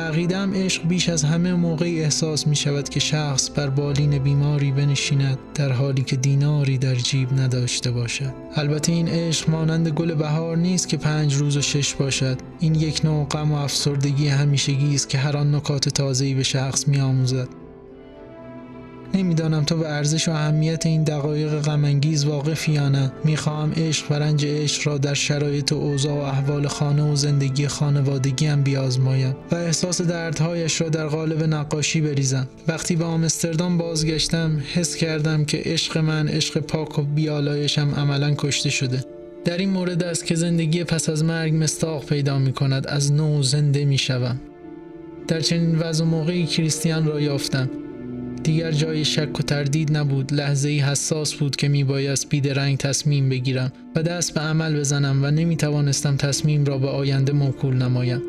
عشق 0.55 0.88
بیش 0.88 1.09
از 1.09 1.25
همه 1.25 1.55
موقعی 1.55 2.03
احساس 2.03 2.47
می 2.47 2.57
شود 2.57 2.88
که 2.88 3.00
شخص 3.00 3.50
بر 3.55 3.71
بالین 3.71 4.19
بیماری 4.19 4.73
بنشیند 4.73 5.38
در 5.55 5.73
حالی 5.73 6.03
که 6.03 6.17
دیناری 6.17 6.79
در 6.79 6.95
جیب 6.95 7.41
نداشته 7.41 7.91
باشد. 7.91 8.33
البته 8.55 8.93
این 8.93 9.09
عشق 9.09 9.50
مانند 9.50 9.88
گل 9.88 10.15
بهار 10.15 10.57
نیست 10.57 10.88
که 10.88 10.97
پنج 10.97 11.35
روز 11.35 11.57
و 11.57 11.61
شش 11.61 11.95
باشد. 11.95 12.38
این 12.61 12.75
یک 12.75 13.05
نوع 13.05 13.25
غم 13.25 13.53
و 13.53 13.55
افسردگی 13.55 14.29
همیشگی 14.29 14.95
است 14.95 15.09
که 15.09 15.19
هر 15.19 15.37
آن 15.37 15.55
نکات 15.55 15.88
تازه‌ای 15.88 16.35
به 16.35 16.43
شخص 16.43 16.88
می 16.88 17.00
آموزد 17.00 17.65
نمی‌دانم 19.15 19.65
تو 19.65 19.77
به 19.77 19.89
ارزش 19.89 20.29
و 20.29 20.31
اهمیت 20.31 20.87
این 20.87 21.05
دقایق 21.05 21.61
غمانگیز 21.61 22.25
واقفی 22.25 22.73
یا 22.73 22.89
نه. 22.89 23.13
می‌خواهم 23.25 23.73
عشق 23.77 24.13
و 24.13 24.15
رنج 24.15 24.47
عشق 24.47 24.87
را 24.87 24.99
در 24.99 25.15
شرایط 25.15 25.73
و 25.73 25.77
اوضاع 25.77 26.15
و 26.15 26.19
احوال 26.19 26.67
خانه 26.67 27.13
و 27.13 27.17
زندگی 27.17 27.69
خانوادگی 27.69 28.47
هم 28.47 28.63
بیازمایم 28.63 29.37
و 29.51 29.55
احساس 29.55 30.01
دردهایش 30.01 30.81
را 30.81 30.89
در 30.89 31.07
قالب 31.07 31.43
نقاشی 31.43 32.01
بریزم. 32.01 32.49
وقتی 32.69 32.97
به 32.97 33.05
آمستردام 33.05 33.79
بازگشتم 33.79 34.63
حس 34.75 34.97
کردم 34.97 35.45
که 35.45 35.63
عشق 35.65 35.99
من 35.99 36.29
عشق 36.29 36.59
پاک 36.59 36.99
و 36.99 37.03
بیالایشم 37.03 37.95
عملا 37.97 38.35
کشته 38.39 38.71
شده. 38.71 39.05
در 39.45 39.59
این 39.59 39.71
مورد 39.71 40.03
است 40.03 40.27
که 40.27 40.35
زندگی 40.35 40.85
پس 40.85 41.09
از 41.09 41.25
مرگ 41.25 41.55
مستاق 41.55 42.07
پیدا 42.07 42.39
می 42.39 42.53
کند 42.53 42.87
از 42.87 43.13
نو 43.13 43.43
زنده 43.43 43.85
می 43.85 43.99
شوم. 43.99 44.41
در 45.29 45.41
چنین 45.41 45.79
وضع 45.79 46.05
موقعی 46.05 46.47
کریستیان 46.47 47.07
را 47.07 47.21
یافتم. 47.21 47.71
دیگر 48.47 48.71
جای 48.71 49.05
شک 49.05 49.41
و 49.41 49.43
تردید 49.43 49.97
نبود. 49.97 50.33
لحظه 50.33 50.69
ای 50.69 50.79
حساس 50.79 51.35
بود 51.35 51.57
که 51.57 51.69
می 51.69 51.85
بایست 51.85 52.29
بیدرنگ 52.29 52.79
تصمیم 52.79 53.29
بگیرم 53.29 53.73
و 53.97 54.03
دست 54.03 54.35
به 54.35 54.41
عمل 54.41 54.81
بزنم 54.81 55.25
و 55.25 55.31
نمی 55.31 55.57
توانستم 55.57 56.17
تصمیم 56.17 56.65
را 56.65 56.79
به 56.79 56.88
آینده 56.88 57.33
موکول 57.33 57.75
نمایم. 57.75 58.23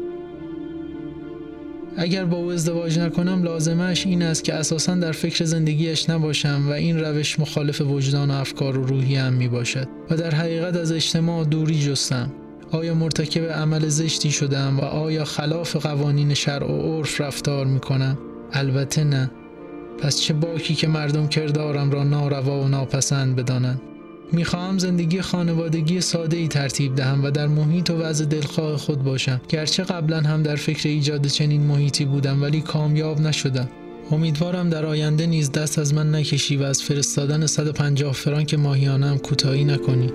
اگر 1.97 2.25
با 2.25 2.37
او 2.37 2.51
ازدواج 2.51 2.99
نکنم 2.99 3.43
لازمش 3.43 4.05
این 4.05 4.21
است 4.21 4.43
که 4.43 4.53
اساسا 4.53 4.95
در 4.95 5.11
فکر 5.11 5.45
زندگیش 5.45 6.09
نباشم 6.09 6.65
و 6.69 6.71
این 6.71 6.99
روش 6.99 7.39
مخالف 7.39 7.81
وجدان 7.81 8.31
و 8.31 8.33
افکار 8.33 8.77
و 8.77 8.85
روحی 8.85 9.15
هم 9.15 9.33
می 9.33 9.47
باشد 9.47 9.87
و 10.09 10.17
در 10.17 10.35
حقیقت 10.35 10.77
از 10.77 10.91
اجتماع 10.91 11.45
دوری 11.45 11.79
جستم. 11.79 12.31
آیا 12.71 12.93
مرتکب 12.93 13.51
عمل 13.51 13.87
زشتی 13.87 14.31
شدم 14.31 14.79
و 14.79 14.81
آیا 14.81 15.25
خلاف 15.25 15.75
قوانین 15.75 16.33
شرع 16.33 16.71
و 16.71 16.97
عرف 16.97 17.21
رفتار 17.21 17.65
می 17.65 17.79
کنم؟ 17.79 18.17
البته 18.53 19.03
نه. 19.03 19.31
پس 20.01 20.21
چه 20.21 20.33
باکی 20.33 20.75
که 20.75 20.87
مردم 20.87 21.27
کردارم 21.27 21.91
را 21.91 22.03
ناروا 22.03 22.61
و 22.61 22.67
ناپسند 22.67 23.35
بدانند؟ 23.35 23.81
می‌خواهم 24.31 24.77
زندگی 24.77 25.21
خانوادگی 25.21 26.01
ساده 26.01 26.37
ای 26.37 26.47
ترتیب 26.47 26.95
دهم 26.95 27.23
و 27.23 27.31
در 27.31 27.47
محیط 27.47 27.89
و 27.89 27.93
وضع 27.93 28.25
دلخواه 28.25 28.77
خود 28.77 29.03
باشم. 29.03 29.41
گرچه 29.49 29.83
قبلا 29.83 30.21
هم 30.21 30.43
در 30.43 30.55
فکر 30.55 30.89
ایجاد 30.89 31.27
چنین 31.27 31.61
محیطی 31.61 32.05
بودم 32.05 32.41
ولی 32.41 32.61
کامیاب 32.61 33.21
نشدم. 33.21 33.69
امیدوارم 34.11 34.69
در 34.69 34.85
آینده 34.85 35.25
نیز 35.25 35.51
دست 35.51 35.79
از 35.79 35.93
من 35.93 36.15
نکشی 36.15 36.57
و 36.57 36.63
از 36.63 36.83
فرستادن 36.83 37.45
150 37.45 38.13
فرانک 38.13 38.53
ماهیانم 38.53 39.17
کوتاهی 39.17 39.63
نکنی. 39.63 40.11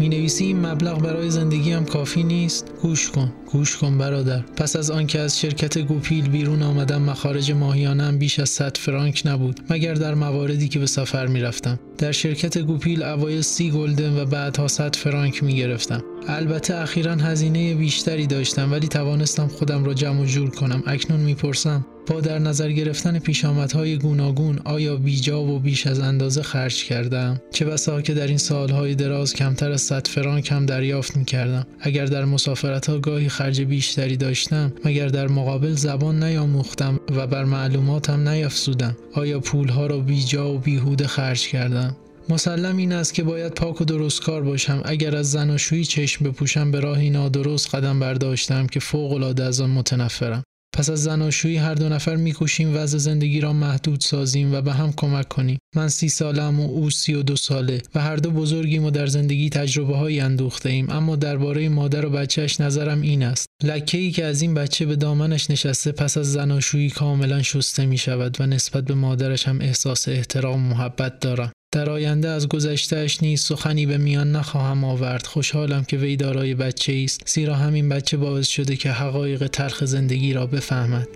می 0.00 0.08
نویسی 0.08 0.44
این 0.44 0.66
مبلغ 0.66 1.02
برای 1.02 1.30
زندگیم 1.30 1.84
کافی 1.84 2.22
نیست. 2.22 2.66
گوش 2.82 3.10
کن 3.10 3.32
گوش 3.52 3.76
کن 3.76 3.98
برادر. 3.98 4.40
پس 4.56 4.76
از 4.76 4.90
آنکه 4.90 5.20
از 5.20 5.40
شرکت 5.40 5.78
گوپیل 5.78 6.28
بیرون 6.28 6.62
آمدم 6.62 7.02
مخارج 7.02 7.52
ماهیانم 7.52 8.18
بیش 8.18 8.38
از 8.38 8.48
100 8.48 8.76
فرانک 8.76 9.22
نبود 9.24 9.60
مگر 9.70 9.94
در 9.94 10.14
مواردی 10.14 10.68
که 10.68 10.78
به 10.78 10.86
سفر 10.86 11.26
می‌رفتم. 11.26 11.78
در 11.98 12.12
شرکت 12.12 12.58
گوپیل 12.58 13.02
اوایل 13.02 13.40
سی 13.40 13.70
گلدن 13.70 14.22
و 14.22 14.24
بعدها 14.24 14.68
100 14.68 14.96
فرانک 14.96 15.42
می 15.42 15.56
گرفتم 15.56 16.02
البته 16.28 16.74
اخیرا 16.74 17.14
هزینه 17.14 17.74
بیشتری 17.74 18.26
داشتم 18.26 18.72
ولی 18.72 18.88
توانستم 18.88 19.46
خودم 19.46 19.84
را 19.84 19.94
جمع 19.94 20.20
و 20.20 20.24
جور 20.24 20.50
کنم. 20.50 20.82
اکنون 20.86 21.20
می‌پرسم 21.20 21.86
با 22.06 22.20
در 22.20 22.38
نظر 22.38 22.72
گرفتن 22.72 23.18
پیشامدهای 23.18 23.98
گوناگون 23.98 24.58
آیا 24.64 24.96
بیجا 24.96 25.42
و 25.42 25.58
بیش 25.58 25.86
از 25.86 26.00
اندازه 26.00 26.42
خرج 26.42 26.84
کردم؟ 26.84 27.40
چه 27.50 27.64
بسا 27.64 28.02
که 28.02 28.14
در 28.14 28.26
این 28.26 28.38
سالهای 28.38 28.94
دراز 28.94 29.34
کمتر 29.34 29.72
از 29.72 29.80
100 29.80 30.06
فرانک 30.06 30.52
هم 30.52 30.66
دریافت 30.66 31.16
می 31.16 31.24
کردم 31.24 31.66
اگر 31.80 32.04
در 32.04 32.24
مسافرت 32.24 32.86
ها 32.86 32.98
گاهی 32.98 33.28
خرج 33.28 33.60
بیشتری 33.60 34.16
داشتم 34.16 34.72
مگر 34.84 35.06
در 35.06 35.28
مقابل 35.28 35.72
زبان 35.72 36.24
نیاموختم 36.24 37.00
و 37.16 37.26
بر 37.26 37.44
معلوماتم 37.44 38.28
نیافزودم. 38.28 38.96
آیا 39.12 39.40
پولها 39.40 39.86
را 39.86 39.98
بیجا 39.98 40.54
و 40.54 40.58
بیهوده 40.58 41.06
خرج 41.06 41.48
کردم؟ 41.48 41.96
مسلم 42.30 42.76
این 42.76 42.92
است 42.92 43.14
که 43.14 43.22
باید 43.22 43.52
پاک 43.52 43.80
و 43.80 43.84
درست 43.84 44.22
کار 44.22 44.42
باشم. 44.42 44.82
اگر 44.84 45.16
از 45.16 45.30
زناشویی 45.30 45.84
چشم 45.84 46.24
بپوشم 46.24 46.70
به 46.70 46.80
راهی 46.80 47.10
نادرست 47.10 47.74
قدم 47.74 48.00
برداشتم 48.00 48.66
که 48.66 48.80
فوق 48.80 49.12
العاده 49.12 49.44
از 49.44 49.60
آن 49.60 49.70
متنفرم. 49.70 50.42
پس 50.76 50.90
از 50.90 51.02
زناشویی 51.02 51.56
هر 51.56 51.74
دو 51.74 51.88
نفر 51.88 52.16
میکوشیم 52.16 52.76
وضع 52.76 52.98
زندگی 52.98 53.40
را 53.40 53.52
محدود 53.52 54.00
سازیم 54.00 54.54
و 54.54 54.60
به 54.60 54.72
هم 54.72 54.92
کمک 54.96 55.28
کنیم. 55.28 55.58
من 55.76 55.88
سی 55.88 56.08
سالم 56.08 56.60
و 56.60 56.70
او 56.70 56.90
سی 56.90 57.14
و 57.14 57.22
دو 57.22 57.36
ساله 57.36 57.82
و 57.94 58.00
هر 58.00 58.16
دو 58.16 58.30
بزرگیم 58.30 58.84
و 58.84 58.90
در 58.90 59.06
زندگی 59.06 59.50
تجربه 59.50 59.96
هایی 59.96 60.20
اندوخته 60.20 60.68
ایم 60.68 60.90
اما 60.90 61.16
درباره 61.16 61.68
مادر 61.68 62.06
و 62.06 62.10
بچهش 62.10 62.60
نظرم 62.60 63.00
این 63.00 63.22
است. 63.22 63.46
لکه 63.62 63.98
ای 63.98 64.10
که 64.10 64.24
از 64.24 64.42
این 64.42 64.54
بچه 64.54 64.86
به 64.86 64.96
دامنش 64.96 65.50
نشسته 65.50 65.92
پس 65.92 66.16
از 66.16 66.32
زناشویی 66.32 66.90
کاملا 66.90 67.42
شسته 67.42 67.86
می 67.86 67.98
شود 67.98 68.40
و 68.40 68.46
نسبت 68.46 68.84
به 68.84 68.94
مادرش 68.94 69.48
هم 69.48 69.60
احساس 69.60 70.08
احترام 70.08 70.66
و 70.66 70.68
محبت 70.68 71.20
دارم. 71.20 71.52
در 71.72 71.90
آینده 71.90 72.28
از 72.28 72.48
گذشتهش 72.48 73.22
نیز 73.22 73.40
سخنی 73.40 73.86
به 73.86 73.98
میان 73.98 74.32
نخواهم 74.32 74.84
آورد. 74.84 75.26
خوشحالم 75.26 75.84
که 75.84 75.96
وی 75.96 76.16
دارای 76.16 76.54
بچه 76.54 77.02
است 77.04 77.22
زیرا 77.26 77.54
همین 77.54 77.88
بچه 77.88 78.16
باعث 78.16 78.48
شده 78.48 78.76
که 78.76 78.90
حقایق 78.90 79.46
تلخ 79.46 79.84
زندگی 79.84 80.32
را 80.32 80.46
بفهمد. 80.46 81.08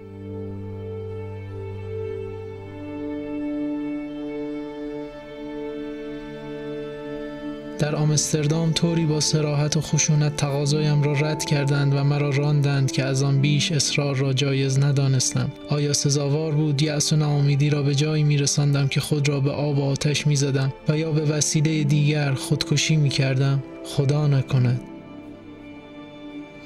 در 7.79 7.97
آمستردام 7.97 8.73
طوری 8.73 9.07
با 9.07 9.21
سراحت 9.21 9.77
و 9.77 9.81
خشونت 9.81 10.37
تقاضایم 10.37 11.03
را 11.03 11.13
رد 11.13 11.45
کردند 11.45 11.95
و 11.95 12.05
مرا 12.05 12.31
راندند 12.31 12.93
که 12.93 13.05
از 13.05 13.23
آن 13.23 13.41
بیش 13.41 13.73
اصرار 13.73 14.17
را 14.17 14.33
جایز 14.33 14.79
ندانستم. 14.79 15.53
آیا 15.69 15.93
سزاوار 15.93 16.53
بود؟ 16.53 16.83
یأس 16.83 17.13
و 17.13 17.17
ناامیدی 17.17 17.71
را 17.71 17.83
به 17.83 17.95
جایی 17.95 18.25
میرساندم 18.25 18.89
که 18.89 19.01
خود 19.01 19.29
را 19.29 19.41
به 19.41 19.51
آب 19.51 19.79
و 19.79 19.83
آتش 19.83 20.27
می‌زدم 20.27 20.73
و 20.89 20.99
یا 20.99 21.13
به 21.13 21.21
وسیله 21.21 21.85
دیگر 21.85 22.35
خودکشی 22.35 22.97
می‌کردم؟ 22.97 23.63
خدا 23.85 24.27
نکند. 24.27 24.81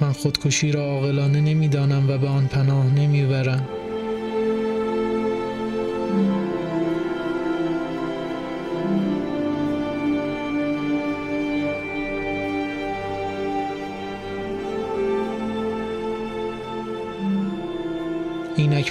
من 0.01 0.13
خودکشی 0.13 0.73
را 0.73 0.85
عاقلانه 0.85 1.41
نمی‌دانم 1.41 2.11
و 2.11 2.19
به 2.19 2.29
آن 2.29 2.47
پناه 2.47 2.95
نمی‌برم. 2.95 3.69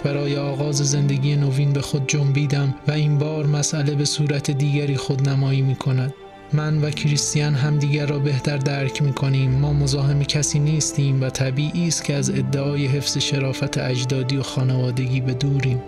برای 0.02 0.38
آغاز 0.38 0.76
زندگی 0.76 1.36
نوین 1.36 1.74
به 1.74 1.82
خود 1.82 2.08
جنبیدم 2.08 2.76
و 2.88 2.92
این 2.92 3.18
بار 3.18 3.46
مسئله 3.46 3.96
به 3.96 4.06
صورت 4.06 4.52
دیگری 4.52 4.98
خود 4.98 5.30
نمایی 5.30 5.62
می 5.62 5.76
کند. 5.76 6.14
من 6.54 6.84
و 6.84 6.90
کریستیان 6.90 7.54
همدیگر 7.54 8.06
را 8.06 8.20
بهتر 8.20 8.58
درک 8.58 9.02
می 9.02 9.14
کنیم 9.14 9.52
ما 9.52 9.74
مزاحم 9.74 10.24
کسی 10.24 10.60
نیستیم 10.60 11.22
و 11.22 11.30
طبیعی 11.30 11.88
است 11.88 12.04
که 12.04 12.14
از 12.14 12.30
ادعای 12.30 12.86
حفظ 12.86 13.18
شرافت 13.18 13.78
اجدادی 13.78 14.38
و 14.38 14.44
خانوادگی 14.44 15.22
به 15.22 15.34
دوریم. 15.34 15.82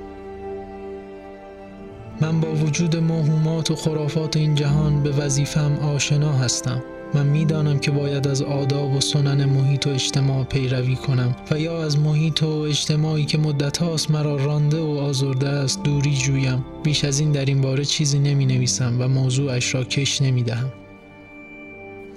من 2.22 2.42
با 2.42 2.52
وجود 2.52 2.98
موهومات 2.98 3.72
و 3.72 3.76
خرافات 3.76 4.38
این 4.38 4.56
جهان 4.56 5.04
به 5.04 5.10
وظیفم 5.10 5.76
آشنا 5.76 6.34
هستم. 6.34 6.84
من 7.14 7.26
می‌دانم 7.26 7.80
که 7.80 7.92
باید 7.92 8.28
از 8.28 8.42
آداب 8.42 8.94
و 8.94 9.02
سنن 9.02 9.46
محیط 9.46 9.88
و 9.88 9.90
اجتماع 9.90 10.44
پیروی 10.44 10.96
کنم 10.96 11.36
و 11.52 11.60
یا 11.60 11.84
از 11.84 12.00
محیط 12.00 12.44
و 12.44 12.60
اجتماعی 12.60 13.26
که 13.26 13.38
مدت 13.38 13.78
هاست 13.78 14.12
مرا 14.12 14.36
رانده 14.36 14.80
و 14.80 14.90
آزرده 14.90 15.50
است 15.50 15.84
دوری 15.84 16.14
جویم 16.14 16.66
بیش 16.84 17.04
از 17.04 17.20
این 17.20 17.32
در 17.32 17.46
این 17.46 17.62
باره 17.62 17.86
چیزی 17.86 18.20
نمی 18.20 18.46
نویسم 18.46 19.02
و 19.02 19.08
موضوعش 19.08 19.76
را 19.76 19.84
کش 19.84 20.22
نمی 20.22 20.44
دهم. 20.44 20.79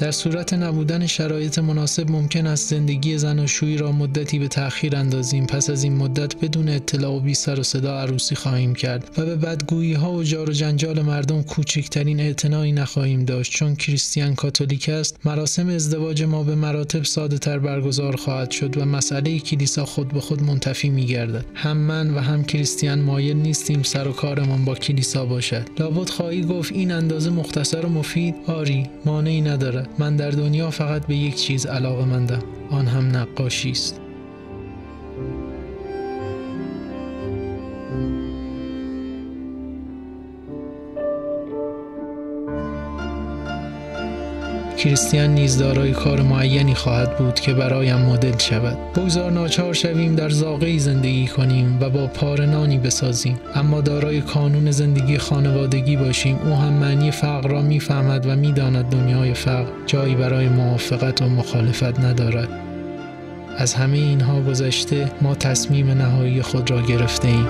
در 0.03 0.11
صورت 0.11 0.55
نبودن 0.55 1.07
شرایط 1.07 1.59
مناسب 1.59 2.11
ممکن 2.11 2.47
است 2.47 2.71
زندگی 2.71 3.19
زناشویی 3.19 3.77
را 3.77 3.93
مدتی 3.93 4.39
به 4.39 4.49
تأخیر 4.49 4.97
اندازیم. 4.97 5.47
پس 5.47 5.71
از 5.71 5.85
این 5.85 5.97
مدت 5.97 6.37
بدون 6.37 6.69
اطلاع 6.69 7.13
و 7.13 7.21
بی 7.21 7.35
سر 7.35 7.61
و 7.61 7.63
صدا 7.63 8.01
عروسی 8.01 8.35
خواهیم 8.35 8.75
کرد 8.75 9.11
و 9.19 9.25
به 9.25 9.37
بدگویی 9.37 9.93
ها 9.93 10.13
و 10.13 10.23
جار 10.23 10.51
و 10.51 10.53
جنجال 10.53 11.03
مردم 11.03 11.43
کوچکترین 11.43 12.21
اعتنایی 12.21 12.73
نخواهیم 12.73 13.25
داشت. 13.25 13.53
چون 13.53 13.77
کریستیان 13.77 14.35
کاتولیک 14.35 14.89
است 14.89 15.17
مراسم 15.25 15.69
ازدواج 15.69 16.23
ما 16.23 16.43
به 16.43 16.55
مراتب 16.55 17.03
ساده 17.03 17.39
تر 17.39 17.59
برگزار 17.59 18.17
خواهد 18.17 18.51
شد 18.51 18.79
و 18.79 18.85
مسئله 18.85 19.39
کلیسا 19.39 19.85
خود 19.85 20.09
به 20.09 20.21
خود 20.21 20.43
منتفی 20.43 20.89
می 20.89 21.07
گردد. 21.07 21.45
هم 21.55 21.77
من 21.77 22.15
و 22.15 22.19
هم 22.19 22.45
کریستیان 22.45 23.01
مایل 23.01 23.37
نیستیم 23.37 23.83
سر 23.83 24.09
و 24.09 24.13
کارمان 24.13 24.65
با 24.65 24.75
کلیسا 24.75 25.27
باشد. 25.27 25.69
لابد 25.79 26.09
خواهی 26.09 26.45
گفت 26.45 26.73
این 26.73 26.93
اندازه 26.93 27.31
مختصر 27.31 27.87
و 27.87 27.89
مفید؟ 27.89 28.35
آری 28.47 28.87
مانعی 29.05 29.41
ندارد. 29.41 29.92
من 29.99 30.17
در 30.17 30.31
دنیا 30.31 30.71
فقط 30.71 31.07
به 31.07 31.17
یک 31.17 31.35
چیز 31.35 31.67
علاقه 31.67 32.05
مندم. 32.05 32.43
آن 32.71 32.87
هم 32.87 33.17
نقاشی 33.17 33.71
است. 33.71 34.02
کریستیان 44.83 45.31
نیز 45.31 45.59
دارای 45.59 45.93
کار 45.93 46.23
معینی 46.23 46.75
خواهد 46.75 47.19
بود 47.19 47.35
که 47.35 47.55
برایم 47.55 47.97
مدل 47.97 48.39
شود. 48.39 48.79
بگذار 48.97 49.31
ناچار 49.31 49.75
شویم 49.75 50.15
در 50.15 50.31
زاغه 50.31 50.79
زندگی 50.79 51.27
کنیم 51.27 51.79
و 51.81 51.91
با 51.91 52.07
پارنانی 52.07 52.79
بسازیم. 52.79 53.41
اما 53.55 53.81
دارای 53.81 54.21
کانون 54.21 54.71
زندگی 54.71 55.19
خانوادگی 55.19 55.97
باشیم. 55.97 56.39
او 56.45 56.55
هم 56.55 56.73
معنی 56.73 57.11
فقر 57.11 57.49
را 57.49 57.63
می‌فهمد 57.63 58.27
و 58.27 58.37
می‌داند 58.37 58.85
دنیای 58.85 59.35
فقر 59.35 59.71
جایی 59.87 60.15
برای 60.15 60.49
موافقت 60.49 61.23
و 61.23 61.29
مخالفت 61.29 62.01
ندارد. 62.01 62.49
از 63.59 63.75
همه 63.75 63.99
اینها 63.99 64.41
گذشته 64.41 65.11
ما 65.21 65.35
تصمیم 65.35 65.91
نهایی 65.91 66.43
خود 66.43 66.71
را 66.71 66.81
گرفته 66.81 67.29
ایم 67.29 67.47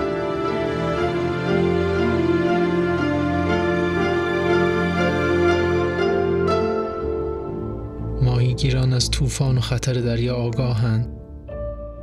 از 8.93 9.11
طوفان 9.11 9.57
و 9.57 9.61
خطر 9.61 9.93
دریا 9.93 10.35
آگاهند 10.35 11.07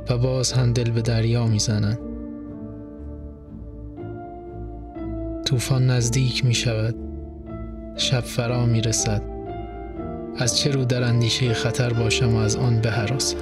و 0.09 0.17
باز 0.17 0.53
هم 0.53 0.73
دل 0.73 0.91
به 0.91 1.01
دریا 1.01 1.47
می‌زنند 1.47 1.99
طوفان 5.45 5.87
نزدیک 5.87 6.45
می 6.45 6.53
شود 6.53 6.95
شب 7.95 8.19
فرا 8.19 8.65
می 8.65 8.81
رسد 8.81 9.21
از 10.37 10.57
چه 10.57 10.71
رو 10.71 10.85
در 10.85 11.03
اندیشه 11.03 11.53
خطر 11.53 11.93
باشم 11.93 12.35
و 12.35 12.37
از 12.37 12.55
آن 12.55 12.81
بهراسم 12.81 13.37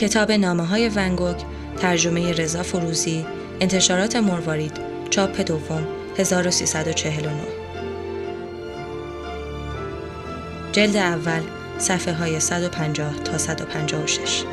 کتاب 0.00 0.32
نامه 0.32 0.66
های 0.66 0.88
ونگوک 0.88 1.36
ترجمه 1.80 2.32
رضا 2.32 2.62
فروزی 2.62 3.26
انتشارات 3.60 4.16
مروارید 4.16 4.80
چاپ 5.10 5.40
دوم 5.40 5.86
1349 6.18 7.42
جلد 10.72 10.96
اول 10.96 11.42
صفحه 11.78 12.14
های 12.14 12.40
150 12.40 13.14
تا 13.14 13.38
156 13.38 14.44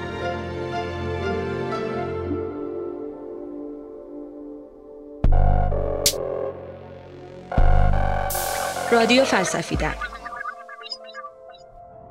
رادیو 8.92 9.24
فلسفیدن 9.26 9.96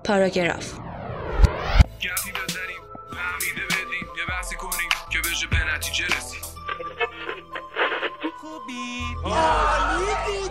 پاراگراف. 0.05 0.86
نتیجه 5.77 6.07
رسید. 6.07 6.45
خوبی. 8.41 9.03
عالی 9.25 10.49